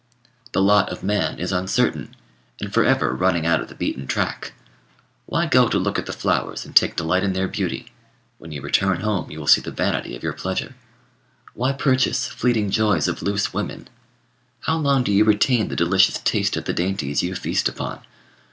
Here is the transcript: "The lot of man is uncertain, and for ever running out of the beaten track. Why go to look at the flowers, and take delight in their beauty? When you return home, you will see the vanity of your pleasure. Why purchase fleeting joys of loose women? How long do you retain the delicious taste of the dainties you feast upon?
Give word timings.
"The 0.53 0.63
lot 0.63 0.89
of 0.89 1.03
man 1.03 1.37
is 1.37 1.51
uncertain, 1.51 2.15
and 2.59 2.73
for 2.73 2.83
ever 2.83 3.13
running 3.15 3.45
out 3.45 3.61
of 3.61 3.67
the 3.67 3.75
beaten 3.75 4.07
track. 4.07 4.53
Why 5.27 5.45
go 5.45 5.69
to 5.69 5.77
look 5.77 5.99
at 5.99 6.07
the 6.07 6.11
flowers, 6.11 6.65
and 6.65 6.75
take 6.75 6.95
delight 6.95 7.21
in 7.23 7.33
their 7.33 7.47
beauty? 7.47 7.91
When 8.39 8.51
you 8.51 8.63
return 8.63 9.01
home, 9.01 9.29
you 9.29 9.37
will 9.39 9.45
see 9.45 9.61
the 9.61 9.69
vanity 9.69 10.15
of 10.15 10.23
your 10.23 10.33
pleasure. 10.33 10.73
Why 11.53 11.73
purchase 11.73 12.25
fleeting 12.25 12.71
joys 12.71 13.07
of 13.07 13.21
loose 13.21 13.53
women? 13.53 13.89
How 14.61 14.77
long 14.77 15.03
do 15.03 15.11
you 15.11 15.23
retain 15.23 15.67
the 15.67 15.75
delicious 15.75 16.17
taste 16.17 16.57
of 16.57 16.65
the 16.65 16.73
dainties 16.73 17.21
you 17.21 17.35
feast 17.35 17.69
upon? 17.69 18.01